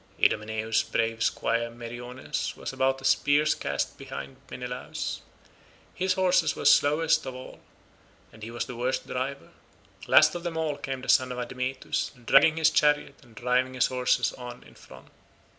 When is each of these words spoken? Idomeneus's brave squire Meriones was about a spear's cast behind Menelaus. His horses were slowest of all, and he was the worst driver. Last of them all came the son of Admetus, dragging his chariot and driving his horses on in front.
Idomeneus's 0.19 0.81
brave 0.81 1.21
squire 1.23 1.69
Meriones 1.69 2.55
was 2.57 2.73
about 2.73 2.99
a 3.01 3.05
spear's 3.05 3.53
cast 3.53 3.99
behind 3.99 4.37
Menelaus. 4.49 5.21
His 5.93 6.13
horses 6.13 6.55
were 6.55 6.65
slowest 6.65 7.23
of 7.27 7.35
all, 7.35 7.59
and 8.33 8.41
he 8.41 8.49
was 8.49 8.65
the 8.65 8.75
worst 8.75 9.05
driver. 9.05 9.51
Last 10.07 10.33
of 10.33 10.41
them 10.41 10.57
all 10.57 10.77
came 10.77 11.03
the 11.03 11.07
son 11.07 11.31
of 11.31 11.37
Admetus, 11.37 12.13
dragging 12.25 12.57
his 12.57 12.71
chariot 12.71 13.19
and 13.21 13.35
driving 13.35 13.75
his 13.75 13.85
horses 13.85 14.33
on 14.33 14.63
in 14.63 14.73
front. 14.73 15.09